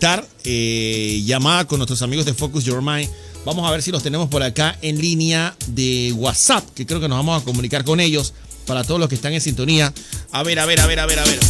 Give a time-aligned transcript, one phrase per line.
[0.00, 3.10] estar eh, llamada con nuestros amigos de Focus Your Mind.
[3.44, 7.08] Vamos a ver si los tenemos por acá en línea de WhatsApp, que creo que
[7.08, 8.32] nos vamos a comunicar con ellos
[8.64, 9.92] para todos los que están en sintonía.
[10.30, 11.40] A ver, a ver, a ver, a ver, a ver.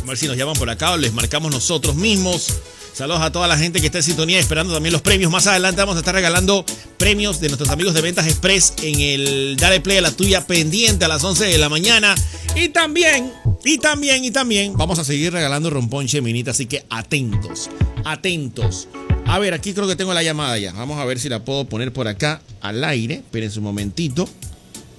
[0.00, 2.60] A ver si nos llaman por acá o les marcamos nosotros mismos.
[2.94, 5.32] Saludos a toda la gente que está en sintonía, esperando también los premios.
[5.32, 6.64] Más adelante vamos a estar regalando
[6.98, 11.04] premios de nuestros amigos de Ventas Express en el Dale Play a la tuya pendiente
[11.04, 12.14] a las 11 de la mañana.
[12.54, 13.32] Y también
[13.68, 17.68] y también, y también vamos a seguir regalando romponche minita, así que atentos,
[18.02, 18.88] atentos.
[19.26, 20.72] A ver, aquí creo que tengo la llamada ya.
[20.72, 23.16] Vamos a ver si la puedo poner por acá al aire.
[23.16, 24.26] Esperen un momentito.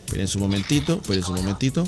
[0.06, 1.88] Esperen un momentito, esperen un momentito.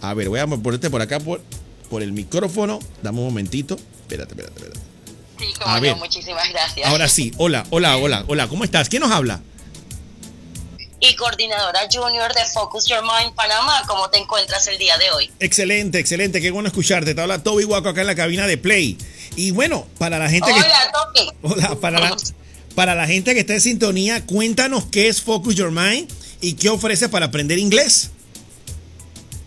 [0.00, 1.40] A ver, voy a ponerte por acá por,
[1.88, 2.80] por el micrófono.
[3.04, 3.76] Dame un momentito.
[4.00, 4.80] Espérate, espérate, espérate.
[5.38, 6.88] Sí, como no, muchísimas gracias.
[6.88, 8.88] Ahora sí, hola, hola, hola, hola, ¿cómo estás?
[8.88, 9.42] ¿Quién nos habla?
[11.00, 13.82] Y coordinadora junior de Focus Your Mind Panamá.
[13.86, 15.30] ¿Cómo te encuentras el día de hoy?
[15.40, 16.40] Excelente, excelente.
[16.40, 17.14] Qué bueno escucharte.
[17.14, 18.98] Te habla Toby Guaco acá en la cabina de Play.
[19.36, 21.24] Y bueno, para la gente Hola, que.
[21.24, 21.36] Toby.
[21.42, 22.16] Hola, para la,
[22.74, 26.70] para la gente que está en sintonía, cuéntanos qué es Focus Your Mind y qué
[26.70, 28.10] ofrece para aprender inglés.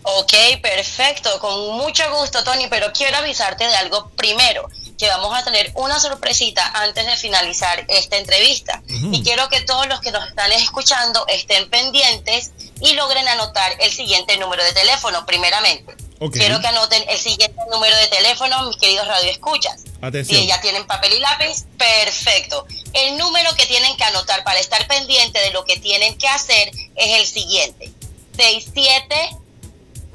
[0.02, 1.38] Ok, perfecto.
[1.40, 4.68] Con mucho gusto, Tony, pero quiero avisarte de algo primero
[5.00, 8.82] que vamos a tener una sorpresita antes de finalizar esta entrevista.
[8.86, 12.50] Y quiero que todos los que nos están escuchando estén pendientes
[12.82, 15.96] y logren anotar el siguiente número de teléfono, primeramente.
[16.30, 19.84] Quiero que anoten el siguiente número de teléfono, mis queridos radioescuchas.
[20.02, 20.42] Atención.
[20.42, 22.66] Si ya tienen papel y lápiz, perfecto.
[22.92, 26.70] El número que tienen que anotar para estar pendiente de lo que tienen que hacer
[26.94, 27.90] es el siguiente.
[28.36, 29.14] 67.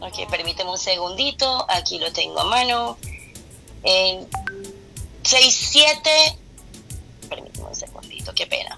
[0.02, 1.66] Ok, permíteme un segundito.
[1.70, 3.00] Aquí lo tengo a mano.
[5.26, 6.38] 67,
[7.30, 8.78] permíteme un segundito, qué pena.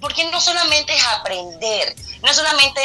[0.00, 2.80] porque no solamente es aprender, no solamente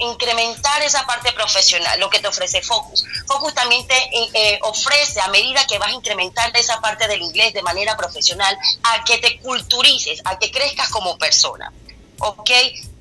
[0.00, 3.04] incrementar esa parte profesional, lo que te ofrece Focus.
[3.26, 3.96] Focus también te
[4.34, 8.56] eh, ofrece, a medida que vas a incrementar esa parte del inglés de manera profesional,
[8.82, 11.72] a que te culturices, a que crezcas como persona.
[12.18, 12.50] ¿Ok?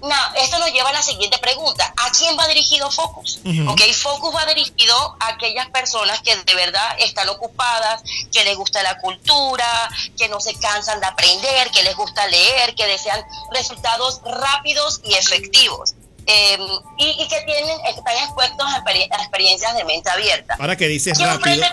[0.01, 1.93] No, esto nos lleva a la siguiente pregunta.
[1.95, 3.39] ¿A quién va dirigido Focus?
[3.67, 3.81] ¿Ok?
[3.93, 8.01] Focus va dirigido a aquellas personas que de verdad están ocupadas,
[8.31, 12.73] que les gusta la cultura, que no se cansan de aprender, que les gusta leer,
[12.73, 15.93] que desean resultados rápidos y efectivos.
[16.25, 16.61] Em,
[16.97, 18.83] y, que tienen están expuestos a,
[19.21, 20.55] experiencias de mente abierta.
[20.59, 21.63] Ahora que dices rápido,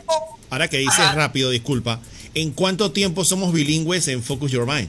[0.50, 2.00] ahora que dices rápido, disculpa,
[2.34, 4.88] ¿en cuánto tiempo somos bilingües en Focus Your Mind?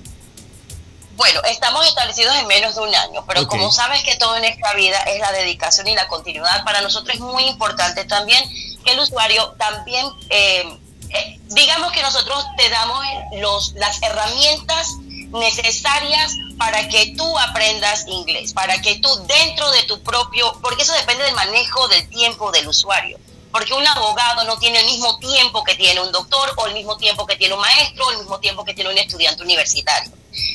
[1.20, 4.74] Bueno, estamos establecidos en menos de un año, pero como sabes que todo en esta
[4.74, 8.42] vida es la dedicación y la continuidad, para nosotros es muy importante también
[8.86, 10.64] que el usuario también, eh,
[11.10, 14.96] eh, digamos que nosotros te damos los, las herramientas
[15.34, 20.94] necesarias para que tú aprendas inglés, para que tú dentro de tu propio, porque eso
[20.94, 23.20] depende del manejo del tiempo del usuario
[23.52, 26.96] porque un abogado no tiene el mismo tiempo que tiene un doctor o el mismo
[26.98, 30.12] tiempo que tiene un maestro o el mismo tiempo que tiene un estudiante universitario.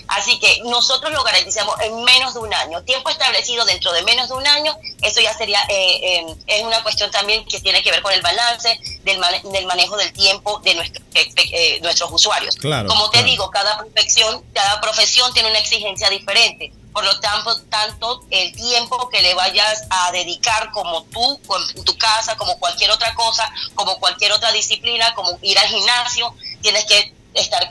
[0.09, 2.83] Así que nosotros lo garantizamos en menos de un año.
[2.83, 6.83] Tiempo establecido dentro de menos de un año, eso ya sería, eh, eh, es una
[6.83, 9.21] cuestión también que tiene que ver con el balance del,
[9.53, 10.73] del manejo del tiempo de
[11.15, 12.57] eh, nuestros usuarios.
[12.89, 16.73] Como te digo, cada profesión, cada profesión tiene una exigencia diferente.
[16.93, 21.41] Por lo tanto, tanto el tiempo que le vayas a dedicar como tú,
[21.75, 26.33] en tu casa, como cualquier otra cosa, como cualquier otra disciplina, como ir al gimnasio,
[26.63, 27.69] tienes que estar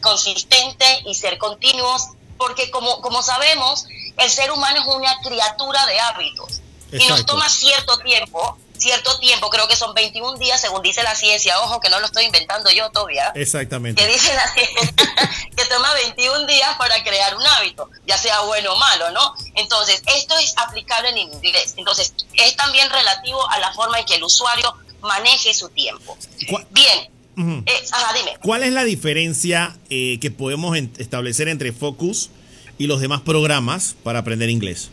[0.00, 3.86] consistente y ser continuos porque como, como sabemos,
[4.18, 6.60] el ser humano es una criatura de hábitos
[6.92, 11.14] y nos toma cierto tiempo cierto tiempo, creo que son 21 días según dice la
[11.14, 13.32] ciencia, ojo que no lo estoy inventando yo todavía.
[13.34, 14.02] Exactamente.
[14.02, 14.92] Que dice la ciencia
[15.56, 19.34] que toma 21 días para crear un hábito, ya sea bueno o malo, ¿no?
[19.54, 21.74] Entonces, esto es aplicable en inglés.
[21.76, 26.16] Entonces, es también relativo a la forma en que el usuario maneje su tiempo.
[26.70, 27.15] Bien.
[27.36, 27.62] Eh,
[28.18, 28.38] dime.
[28.42, 32.30] ¿Cuál es la diferencia eh, que podemos establecer entre Focus
[32.78, 34.90] y los demás programas para aprender inglés?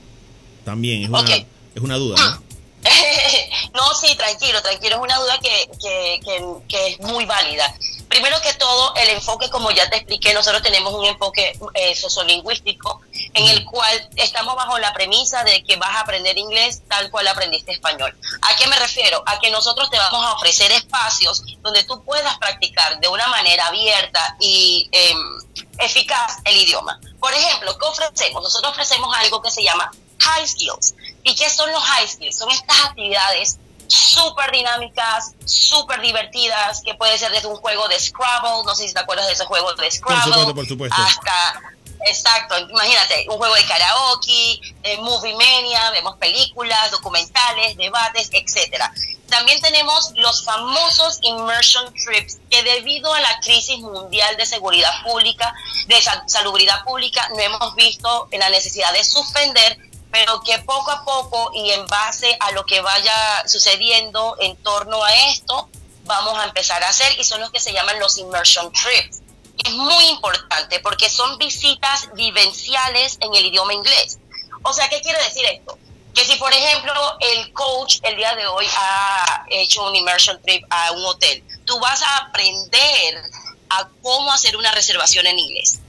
[0.65, 1.35] También es una,
[1.75, 2.15] es una duda.
[2.17, 2.53] ¿no?
[3.73, 4.95] no, sí, tranquilo, tranquilo.
[4.95, 7.73] Es una duda que, que, que, es muy válida.
[8.13, 13.01] Primero que todo, el enfoque, como ya te expliqué, nosotros tenemos un enfoque eh, sociolingüístico
[13.33, 17.27] en el cual estamos bajo la premisa de que vas a aprender inglés tal cual
[17.27, 18.15] aprendiste español.
[18.43, 19.23] ¿A qué me refiero?
[19.25, 23.65] A que nosotros te vamos a ofrecer espacios donde tú puedas practicar de una manera
[23.65, 25.39] abierta y em,
[25.79, 26.99] eficaz el idioma.
[27.19, 28.43] Por ejemplo, ¿qué ofrecemos?
[28.43, 30.93] Nosotros ofrecemos algo que se llama high skills.
[31.23, 32.37] ¿Y qué son los high skills?
[32.37, 33.57] Son estas actividades
[33.87, 38.93] súper dinámicas, súper divertidas, que puede ser desde un juego de Scrabble, no sé si
[38.93, 41.61] te acuerdas de ese juego de Scrabble, por supuesto, hasta,
[42.05, 48.91] exacto, imagínate, un juego de karaoke, eh, movie mania, vemos películas, documentales, debates, etcétera.
[49.29, 55.53] También tenemos los famosos immersion trips que debido a la crisis mundial de seguridad pública,
[55.87, 55.95] de
[56.27, 59.79] salubridad pública, no hemos visto la necesidad de suspender
[60.13, 65.03] pero que poco a poco y en base a lo que vaya sucediendo en torno
[65.03, 65.67] a esto,
[66.03, 69.23] vamos a empezar a hacer y son los que se llaman los immersion trips.
[69.65, 74.19] Es muy importante porque son visitas vivenciales en el idioma inglés.
[74.61, 75.79] O sea, ¿qué quiere decir esto?
[76.13, 80.63] Que si, por ejemplo, el coach el día de hoy ha hecho un immersion trip
[80.69, 83.23] a un hotel, tú vas a aprender
[83.69, 85.79] a cómo hacer una reservación en inglés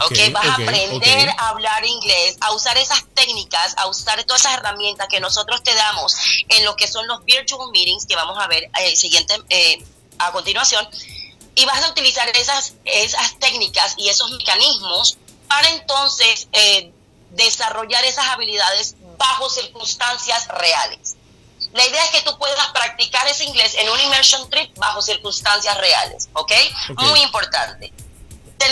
[0.00, 4.54] Okay, vas a aprender a hablar inglés, a usar esas técnicas, a usar todas esas
[4.54, 6.14] herramientas que nosotros te damos
[6.48, 9.84] en lo que son los virtual meetings que vamos a ver eh, siguiente eh,
[10.18, 10.88] a continuación
[11.54, 15.18] y vas a utilizar esas esas técnicas y esos mecanismos
[15.48, 16.90] para entonces eh,
[17.30, 21.16] desarrollar esas habilidades bajo circunstancias reales.
[21.74, 25.76] La idea es que tú puedas practicar ese inglés en un immersion trip bajo circunstancias
[25.78, 26.52] reales, ¿ok?
[26.96, 27.92] Muy importante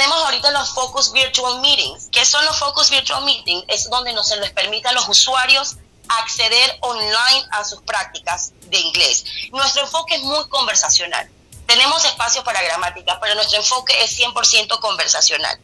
[0.00, 2.08] tenemos ahorita los Focus Virtual Meetings.
[2.10, 3.66] ¿Qué son los Focus Virtual Meetings?
[3.68, 5.76] Es donde nos se les permite a los usuarios
[6.08, 9.26] acceder online a sus prácticas de inglés.
[9.52, 11.28] Nuestro enfoque es muy conversacional.
[11.66, 15.60] Tenemos espacio para gramática, pero nuestro enfoque es 100% conversacional.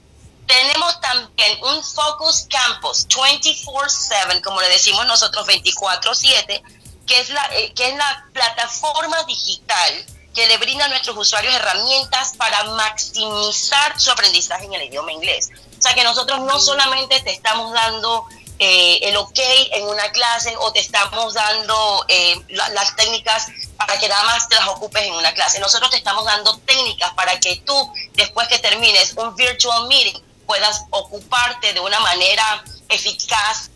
[0.46, 6.62] Tenemos también un Focus Campus 24/7, como le decimos nosotros 24/7,
[7.06, 10.06] que eh, que es la plataforma digital
[10.36, 15.48] que le brinda a nuestros usuarios herramientas para maximizar su aprendizaje en el idioma inglés.
[15.78, 18.26] O sea que nosotros no solamente te estamos dando
[18.58, 19.38] eh, el ok
[19.72, 23.46] en una clase o te estamos dando eh, las técnicas
[23.78, 25.58] para que nada más te las ocupes en una clase.
[25.58, 30.84] Nosotros te estamos dando técnicas para que tú, después que termines un virtual meeting, puedas
[30.90, 33.70] ocuparte de una manera eficaz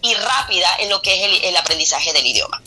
[0.00, 2.62] y rápida en lo que es el, aprendizaje del idioma.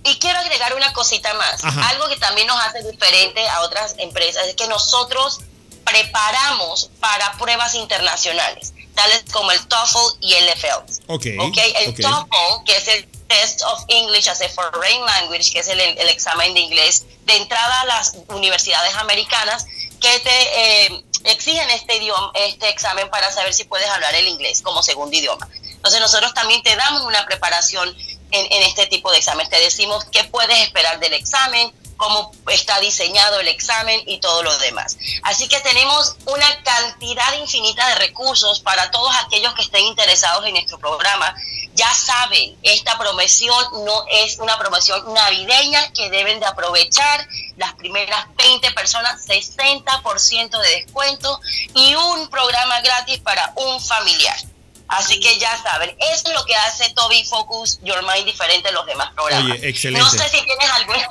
[0.04, 1.62] Y quiero agregar una cosita más.
[1.64, 5.40] Algo que también nos hace diferente a otras empresas es que nosotros
[5.84, 10.84] preparamos para pruebas internacionales, tales como el TOEFL y el FL.
[11.06, 11.38] Okay,
[11.80, 15.80] El TOEFL, que es el Test of English as a Foreign Language, que es el,
[15.80, 19.66] examen de inglés de entrada a las universidades americanas,
[20.00, 24.62] que te eh, exigen este idioma, este examen para saber si puedes hablar el inglés
[24.62, 25.48] como segundo idioma.
[25.62, 27.96] Entonces nosotros también te damos una preparación
[28.32, 29.50] en, este tipo de exámenes.
[29.50, 34.56] Te decimos qué puedes esperar del examen, cómo está diseñado el examen y todo lo
[34.58, 34.96] demás.
[35.22, 40.54] Así que tenemos una cantidad infinita de recursos para todos aquellos que estén interesados en
[40.54, 41.34] nuestro programa.
[41.74, 47.28] Ya saben, esta promoción no es una promoción navideña que deben de aprovechar.
[47.56, 51.40] Las primeras 20 personas, 60% de descuento
[51.74, 54.51] y un programa gratis para un familiar.
[54.92, 58.72] Así que ya saben, eso es lo que hace Toby Focus Your Mind diferente a
[58.72, 59.58] los demás programas.
[59.58, 60.04] Oye, excelente.
[60.04, 61.08] No sé si tienes alguna,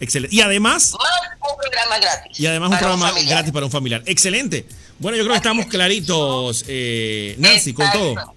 [0.00, 0.34] Excelente.
[0.34, 0.92] Y además.
[0.94, 2.40] un programa gratis.
[2.40, 4.02] Y además un programa gratis para un familiar.
[4.06, 4.66] Excelente.
[4.98, 8.34] Bueno, yo creo que estamos claritos, eh, Nancy, con todo.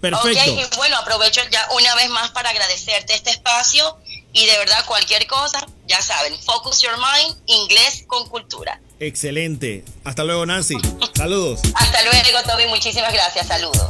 [0.00, 0.50] Perfecto.
[0.50, 3.98] y bueno, aprovecho ya una vez más para agradecerte este espacio
[4.32, 8.80] y de verdad cualquier cosa, ya saben, Focus Your Mind, inglés con cultura.
[8.98, 9.84] Excelente.
[10.02, 10.76] Hasta luego, Nancy.
[11.14, 11.60] Saludos.
[11.74, 12.66] Hasta luego, Toby.
[12.68, 13.46] Muchísimas gracias.
[13.46, 13.88] Saludos.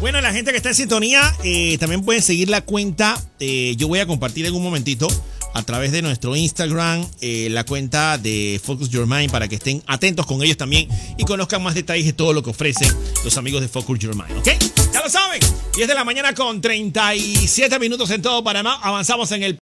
[0.00, 3.22] Bueno, la gente que está en sintonía, eh, también pueden seguir la cuenta.
[3.38, 5.06] Eh, yo voy a compartir en un momentito
[5.54, 9.82] a través de nuestro Instagram eh, la cuenta de Focus Your Mind para que estén
[9.86, 12.88] atentos con ellos también y conozcan más detalles de todo lo que ofrecen
[13.24, 14.48] los amigos de Focus Your Mind, ¿ok?
[14.92, 15.40] Ya lo saben,
[15.76, 19.58] 10 de la mañana con 37 minutos en todo Panamá, avanzamos en el